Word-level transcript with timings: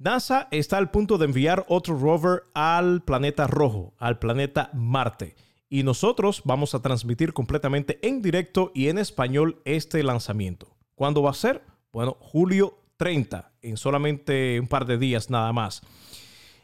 NASA 0.00 0.48
está 0.50 0.78
al 0.78 0.90
punto 0.90 1.18
de 1.18 1.26
enviar 1.26 1.66
otro 1.68 1.94
rover 1.94 2.44
al 2.54 3.02
planeta 3.02 3.46
rojo, 3.46 3.92
al 3.98 4.18
planeta 4.18 4.70
Marte. 4.72 5.36
Y 5.68 5.82
nosotros 5.82 6.40
vamos 6.46 6.74
a 6.74 6.80
transmitir 6.80 7.34
completamente 7.34 7.98
en 8.00 8.22
directo 8.22 8.72
y 8.74 8.88
en 8.88 8.96
español 8.96 9.60
este 9.66 10.02
lanzamiento. 10.02 10.74
¿Cuándo 10.94 11.22
va 11.22 11.32
a 11.32 11.34
ser? 11.34 11.62
Bueno, 11.92 12.16
julio 12.18 12.78
30, 12.96 13.52
en 13.60 13.76
solamente 13.76 14.58
un 14.58 14.68
par 14.68 14.86
de 14.86 14.96
días 14.96 15.28
nada 15.28 15.52
más. 15.52 15.82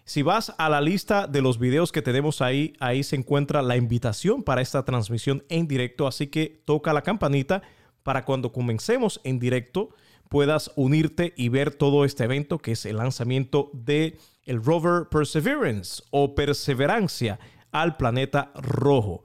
Si 0.07 0.23
vas 0.23 0.55
a 0.57 0.71
la 0.71 0.81
lista 0.81 1.27
de 1.27 1.43
los 1.43 1.59
videos 1.59 1.93
que 1.93 2.01
tenemos 2.01 2.41
ahí, 2.41 2.73
ahí 2.81 3.03
se 3.03 3.17
encuentra 3.17 3.61
la 3.61 3.77
invitación 3.77 4.45
para 4.45 4.63
esta 4.63 4.87
transmisión 4.87 5.45
en 5.51 5.69
directo, 5.69 6.07
así 6.07 6.29
que 6.29 6.63
toca 6.65 6.95
la 6.95 7.03
campanita 7.03 7.61
para 8.03 8.25
cuando 8.25 8.51
comencemos 8.51 9.21
en 9.25 9.39
directo 9.39 9.91
puedas 10.29 10.73
unirte 10.77 11.33
y 11.37 11.49
ver 11.49 11.75
todo 11.75 12.05
este 12.05 12.25
evento 12.25 12.59
que 12.59 12.73
es 12.73 12.87
el 12.87 12.97
lanzamiento 12.97 13.71
de 13.73 14.19
el 14.45 14.63
rover 14.63 15.09
Perseverance 15.09 16.03
o 16.11 16.35
Perseverancia 16.35 17.39
al 17.73 17.97
planeta 17.97 18.53
rojo. 18.55 19.23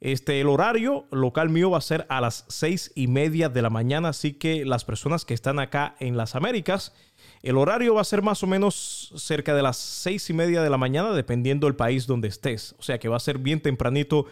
Este, 0.00 0.40
el 0.40 0.48
horario 0.48 1.06
local 1.10 1.48
mío 1.48 1.70
va 1.70 1.78
a 1.78 1.82
ser 1.82 2.06
a 2.08 2.20
las 2.20 2.44
seis 2.48 2.92
y 2.94 3.08
media 3.08 3.48
de 3.48 3.62
la 3.62 3.70
mañana, 3.70 4.10
así 4.10 4.32
que 4.32 4.64
las 4.64 4.84
personas 4.84 5.24
que 5.24 5.34
están 5.34 5.58
acá 5.58 5.96
en 5.98 6.16
las 6.16 6.36
Américas, 6.36 6.94
el 7.42 7.56
horario 7.56 7.94
va 7.94 8.02
a 8.02 8.04
ser 8.04 8.22
más 8.22 8.42
o 8.44 8.46
menos 8.46 9.12
cerca 9.16 9.56
de 9.56 9.62
las 9.62 9.76
seis 9.76 10.30
y 10.30 10.34
media 10.34 10.62
de 10.62 10.70
la 10.70 10.76
mañana, 10.76 11.12
dependiendo 11.12 11.66
del 11.66 11.74
país 11.74 12.06
donde 12.06 12.28
estés. 12.28 12.76
O 12.78 12.82
sea 12.82 12.98
que 13.00 13.08
va 13.08 13.16
a 13.16 13.20
ser 13.20 13.38
bien 13.38 13.60
tempranito 13.60 14.26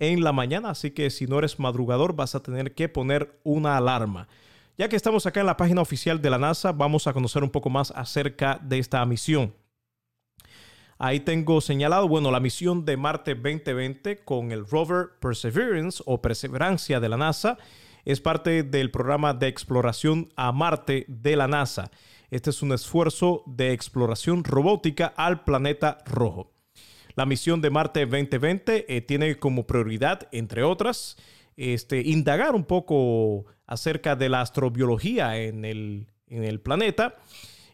en 0.00 0.24
la 0.24 0.32
mañana, 0.32 0.70
así 0.70 0.90
que 0.90 1.10
si 1.10 1.26
no 1.26 1.38
eres 1.38 1.60
madrugador 1.60 2.16
vas 2.16 2.34
a 2.34 2.42
tener 2.42 2.74
que 2.74 2.88
poner 2.88 3.38
una 3.44 3.76
alarma. 3.76 4.26
Ya 4.78 4.88
que 4.88 4.96
estamos 4.96 5.26
acá 5.26 5.40
en 5.40 5.46
la 5.46 5.58
página 5.58 5.82
oficial 5.82 6.22
de 6.22 6.30
la 6.30 6.38
NASA, 6.38 6.72
vamos 6.72 7.06
a 7.06 7.12
conocer 7.12 7.42
un 7.42 7.50
poco 7.50 7.68
más 7.68 7.90
acerca 7.90 8.58
de 8.62 8.78
esta 8.78 9.04
misión. 9.04 9.54
Ahí 10.98 11.20
tengo 11.20 11.60
señalado, 11.60 12.08
bueno, 12.08 12.30
la 12.30 12.40
misión 12.40 12.86
de 12.86 12.96
Marte 12.96 13.34
2020 13.34 14.24
con 14.24 14.50
el 14.50 14.66
rover 14.66 15.10
Perseverance 15.20 16.02
o 16.06 16.22
Perseverancia 16.22 17.00
de 17.00 17.08
la 17.10 17.18
NASA 17.18 17.58
es 18.06 18.20
parte 18.20 18.62
del 18.62 18.90
programa 18.90 19.34
de 19.34 19.48
exploración 19.48 20.32
a 20.36 20.52
Marte 20.52 21.04
de 21.06 21.36
la 21.36 21.48
NASA. 21.48 21.90
Este 22.30 22.48
es 22.48 22.62
un 22.62 22.72
esfuerzo 22.72 23.42
de 23.44 23.72
exploración 23.72 24.42
robótica 24.42 25.12
al 25.16 25.44
planeta 25.44 25.98
rojo. 26.06 26.50
La 27.14 27.26
misión 27.26 27.60
de 27.60 27.68
Marte 27.68 28.06
2020 28.06 28.86
eh, 28.88 29.00
tiene 29.02 29.38
como 29.38 29.66
prioridad, 29.66 30.28
entre 30.32 30.62
otras, 30.62 31.18
este, 31.56 32.00
indagar 32.00 32.54
un 32.54 32.64
poco 32.64 33.46
acerca 33.66 34.16
de 34.16 34.28
la 34.28 34.40
astrobiología 34.40 35.38
en 35.38 35.64
el, 35.64 36.06
planeta, 36.62 37.16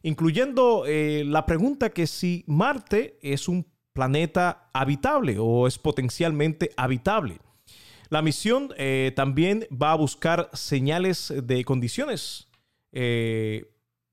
incluyendo 0.02 0.84
eh, 0.86 1.24
la 1.26 1.46
pregunta 1.46 1.90
que 1.90 2.06
si 2.06 2.44
Marte 2.46 3.18
es 3.22 3.48
un 3.48 3.66
planeta 3.92 4.68
habitable 4.72 5.36
o 5.38 5.66
es 5.66 5.78
potencialmente 5.78 6.70
habitable. 6.76 7.38
La 8.10 8.22
misión 8.22 8.70
eh, 8.78 9.12
también 9.14 9.66
va 9.70 9.92
a 9.92 9.96
buscar 9.96 10.50
señales 10.54 11.32
de 11.42 11.64
condiciones 11.64 12.48
eh, 12.92 13.70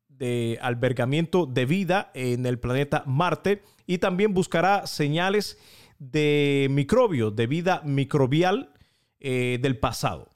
de 0.10 0.60
albergamiento 0.62 1.46
de 1.46 1.66
vida 1.66 2.12
en 2.14 2.46
el 2.46 2.60
planeta 2.60 3.04
Marte 3.06 3.62
y 3.88 4.00
también 4.00 4.34
buscará 4.34 4.86
señales 4.88 5.58
de 5.98 6.68
microbios, 6.72 7.36
de 7.36 7.48
vida 7.48 7.82
microbial 7.86 8.72
del 9.20 9.78
pasado. 9.78 10.30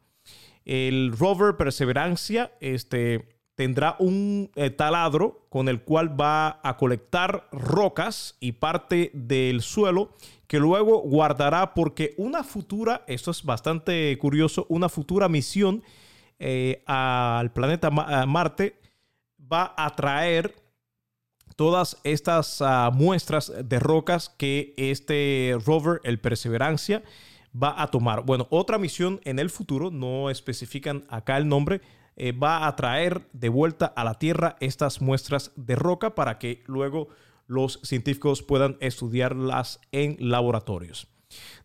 El 0.66 1.16
rover 1.18 1.58
Perseverancia 1.58 2.52
este, 2.62 3.40
tendrá 3.60 3.98
un 4.00 4.52
eh, 4.56 4.70
taladro 4.70 5.48
con 5.50 5.68
el 5.68 5.82
cual 5.82 6.18
va 6.18 6.62
a 6.64 6.78
colectar 6.78 7.50
rocas 7.52 8.38
y 8.40 8.54
parte 8.54 9.12
del 9.14 9.62
suelo 9.62 10.14
que 10.48 10.60
luego 10.60 11.02
guardará 11.02 11.74
porque 11.74 12.14
una 12.18 12.46
futura, 12.46 13.04
esto 13.08 13.32
es 13.32 13.44
bastante 13.44 14.18
curioso, 14.18 14.66
una 14.70 14.88
futura 14.88 15.28
misión 15.28 15.84
eh, 16.40 16.84
al 16.86 17.52
planeta 17.52 17.90
Marte 17.90 18.80
va 19.52 19.74
a 19.76 19.94
traer 19.94 20.56
todas 21.58 21.98
estas 22.06 22.62
ah, 22.62 22.92
muestras 22.94 23.52
de 23.62 23.80
rocas 23.80 24.30
que 24.30 24.74
este 24.78 25.58
rover, 25.66 26.00
el 26.06 26.20
Perseverancia, 26.20 27.04
va 27.56 27.82
a 27.82 27.88
tomar. 27.88 28.24
Bueno, 28.26 28.48
otra 28.50 28.78
misión 28.78 29.20
en 29.24 29.40
el 29.40 29.50
futuro, 29.50 29.92
no 29.92 30.30
especifican 30.30 31.06
acá 31.10 31.38
el 31.38 31.48
nombre, 31.48 31.82
eh, 32.16 32.32
va 32.32 32.68
a 32.68 32.76
traer 32.76 33.28
de 33.34 33.50
vuelta 33.50 33.86
a 33.86 34.04
la 34.04 34.16
Tierra 34.16 34.58
estas 34.60 35.02
muestras 35.02 35.52
de 35.56 35.76
roca 35.76 36.16
para 36.16 36.38
que 36.38 36.64
luego 36.68 37.08
los 37.48 37.80
científicos 37.84 38.44
puedan 38.44 38.78
estudiarlas 38.80 39.80
en 39.92 40.18
laboratorios. 40.20 41.08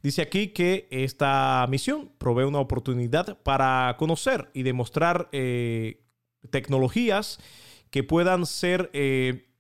Dice 0.02 0.22
aquí 0.22 0.48
que 0.48 0.86
esta 0.90 1.66
misión 1.68 2.10
provee 2.18 2.44
una 2.44 2.60
oportunidad 2.60 3.38
para 3.42 3.96
conocer 3.98 4.50
y 4.54 4.62
demostrar 4.62 5.28
eh, 5.32 6.04
tecnologías 6.50 7.40
que 7.90 8.02
puedan 8.02 8.46
ser 8.46 8.90
eh, 8.92 9.53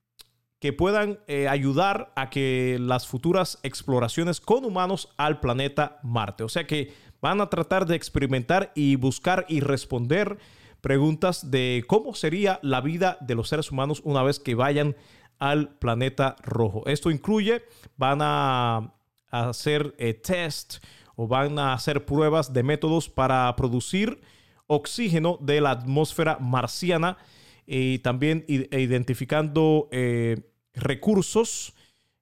que 0.64 0.72
puedan 0.72 1.18
eh, 1.26 1.46
ayudar 1.46 2.10
a 2.16 2.30
que 2.30 2.78
las 2.80 3.06
futuras 3.06 3.58
exploraciones 3.62 4.40
con 4.40 4.64
humanos 4.64 5.12
al 5.18 5.38
planeta 5.38 5.98
Marte. 6.02 6.42
O 6.42 6.48
sea 6.48 6.66
que 6.66 6.90
van 7.20 7.42
a 7.42 7.50
tratar 7.50 7.84
de 7.84 7.96
experimentar 7.96 8.72
y 8.74 8.96
buscar 8.96 9.44
y 9.50 9.60
responder 9.60 10.38
preguntas 10.80 11.50
de 11.50 11.84
cómo 11.86 12.14
sería 12.14 12.60
la 12.62 12.80
vida 12.80 13.18
de 13.20 13.34
los 13.34 13.50
seres 13.50 13.70
humanos 13.70 14.00
una 14.06 14.22
vez 14.22 14.40
que 14.40 14.54
vayan 14.54 14.96
al 15.38 15.68
planeta 15.76 16.36
rojo. 16.42 16.82
Esto 16.86 17.10
incluye, 17.10 17.62
van 17.98 18.20
a 18.22 18.94
hacer 19.30 19.94
eh, 19.98 20.14
test 20.14 20.82
o 21.14 21.28
van 21.28 21.58
a 21.58 21.74
hacer 21.74 22.06
pruebas 22.06 22.54
de 22.54 22.62
métodos 22.62 23.10
para 23.10 23.54
producir 23.54 24.18
oxígeno 24.66 25.36
de 25.42 25.60
la 25.60 25.72
atmósfera 25.72 26.38
marciana 26.40 27.18
y 27.66 27.98
también 27.98 28.46
identificando 28.48 29.88
eh, 29.90 30.38
recursos 30.74 31.74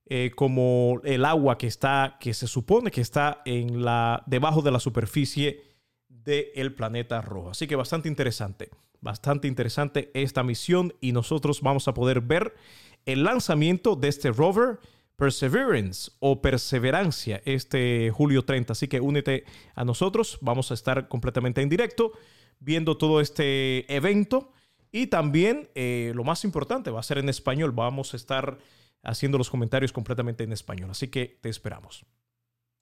eh, 0.07 0.31
como 0.35 1.01
el 1.05 1.25
agua 1.25 1.59
que 1.59 1.67
está, 1.67 2.17
que 2.21 2.35
se 2.35 2.47
supone 2.47 2.91
que 2.91 3.01
está 3.01 3.41
en 3.45 3.85
la, 3.85 4.23
debajo 4.27 4.63
de 4.63 4.71
la 4.71 4.81
superficie 4.81 5.63
del 6.09 6.75
planeta 6.75 7.23
rojo. 7.23 7.51
Así 7.51 7.67
que 7.67 7.77
bastante 7.77 8.09
interesante, 8.09 8.71
bastante 9.01 9.49
interesante 9.49 10.11
esta 10.15 10.43
misión 10.43 10.95
y 11.01 11.13
nosotros 11.13 11.61
vamos 11.63 11.89
a 11.89 11.95
poder 11.95 12.21
ver 12.21 12.55
el 13.07 13.25
lanzamiento 13.25 13.97
de 13.97 14.09
este 14.09 14.31
rover 14.31 14.81
Perseverance 15.17 16.11
o 16.19 16.43
Perseverancia 16.43 17.41
este 17.45 18.11
julio 18.11 18.45
30. 18.45 18.73
Así 18.73 18.89
que 18.89 19.01
únete 19.01 19.45
a 19.75 19.85
nosotros, 19.85 20.39
vamos 20.41 20.71
a 20.71 20.75
estar 20.75 21.09
completamente 21.09 21.63
en 21.63 21.69
directo 21.69 22.13
viendo 22.59 22.97
todo 22.97 23.21
este 23.21 23.93
evento 23.95 24.53
y 24.93 25.07
también, 25.07 25.71
eh, 25.75 26.13
lo 26.15 26.23
más 26.23 26.45
importante, 26.45 26.91
va 26.91 27.01
a 27.01 27.03
ser 27.03 27.19
en 27.19 27.31
español. 27.31 27.73
Vamos 27.73 28.13
a 28.13 28.17
estar 28.17 28.59
haciendo 29.03 29.39
los 29.39 29.51
comentarios 29.51 29.93
completamente 29.93 30.45
en 30.45 30.53
español. 30.53 30.91
Así 30.91 31.09
que 31.09 31.39
te 31.41 31.49
esperamos. 31.49 32.05